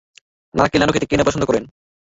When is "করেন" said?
1.47-1.63